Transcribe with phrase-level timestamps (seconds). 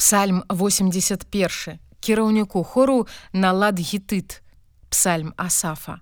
[0.00, 4.40] Псальм 81 кіраўніку хору на лад гітыт
[4.88, 6.00] Псальм Асафа.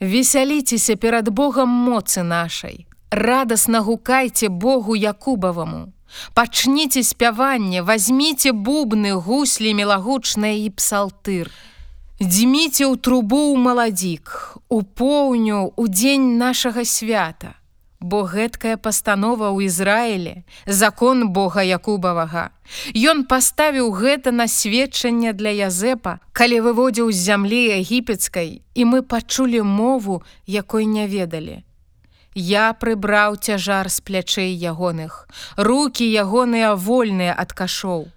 [0.00, 5.92] Весяліцеся перад Богом моцы нашай, радасна гукайце Богу Якубаваму.
[6.34, 11.48] Пачніце спяванне, возьміце бубны, гуслі мелагучныя і псалтыр.
[12.20, 17.56] Дзьміце ў трубу ў маладзік, у поўню у дзень нашага свята
[18.06, 20.34] бо гэткая пастанова ў Ізраіле,
[20.66, 22.54] закон Бога Якубавага.
[22.94, 29.62] Ён паставіў гэта на сведчанне для Язэпа, калі выводзіў з зямлі егіпецкай, і мы пачулі
[29.62, 31.62] мову, якой не ведалі.
[32.34, 38.12] Я прыбраў цяжар з плячэй ягоных, руки ягоныя вольныя ад кашоў.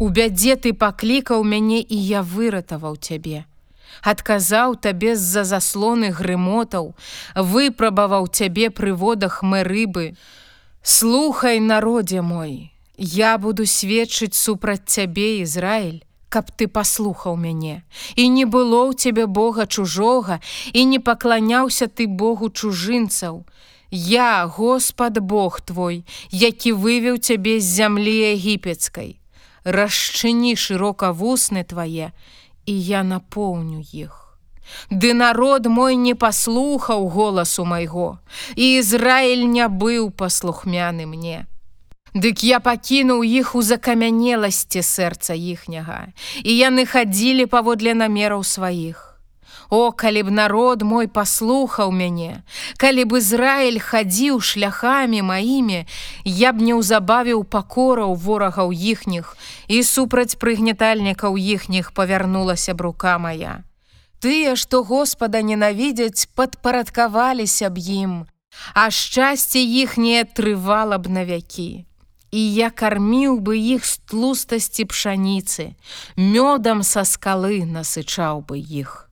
[0.00, 3.49] У бядзе ты паклікаў мяне і я выратаваў цябе
[4.02, 6.94] адказаў табе з-за заслоны грымотаў,
[7.36, 10.16] выпрабаваў цябе пры водах мэ рыбы.
[10.82, 17.82] Слухай, народзе мой, я буду сведчыць супраць цябе, Ізраіль, каб ты паслухаў мяне.
[18.14, 20.40] І не было ў цябе Бога чужога
[20.72, 23.44] і не пакланяўся ты Богу чужынцаў.
[23.90, 29.18] Я, Господ Бог твой, які вывеў цябе з зямлі егіпецкай.
[29.64, 32.14] Расчыні шырока вусны твае,
[32.66, 34.38] і я напоўню іх.
[34.90, 38.18] Ды народ мой не паслухаў голасу майго,
[38.54, 41.46] і Ізраіль не быў паслухмяны мне.
[42.14, 46.10] Дык я пакінуў іх у закамянеласці сэрца іхняга,
[46.42, 49.09] і яны хадзілі паводле намераў сваіх.
[49.70, 52.42] О, калі б народ мой паслухаў мяне,
[52.76, 55.86] калі б Ізраіль хадзіў шляхамі маімі,
[56.24, 59.36] я б не ўзабавіў пакораў ворагаў іхніх
[59.68, 63.62] і супраць прыгнетальнікаў іхніх павярнулася б рука моя.
[64.20, 68.12] Тыя, што Господа ненавідзяць, падпарадкаваліся б ім,
[68.74, 71.86] а шчасце іхняе трывала б навякі.
[72.30, 75.74] І я карміў бы іх з тлустасці пшаніцы,
[76.16, 79.09] мёдам са скалы насычаў бы іх.